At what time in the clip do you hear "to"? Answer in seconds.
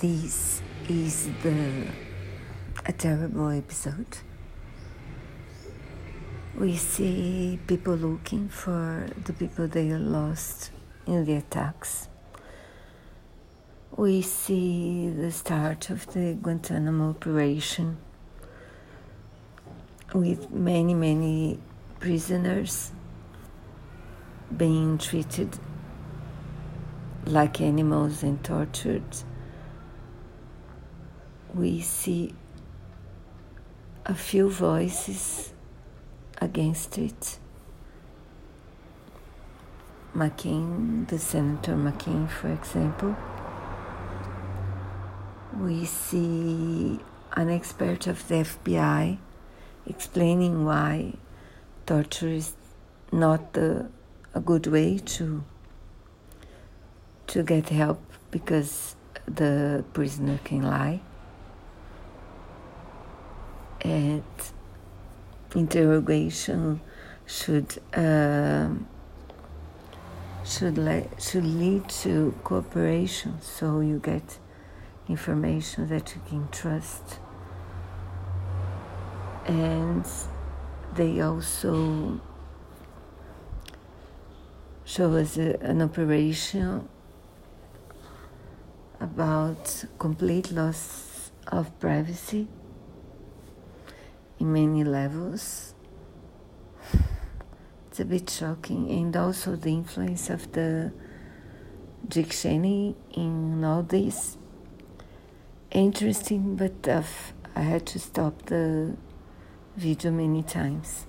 54.98-55.44, 57.26-57.44, 71.88-72.34, 107.86-107.98